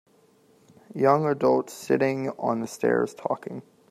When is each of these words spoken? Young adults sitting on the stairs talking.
Young 0.95 1.27
adults 1.27 1.73
sitting 1.73 2.29
on 2.39 2.59
the 2.61 2.65
stairs 2.65 3.13
talking. 3.13 3.61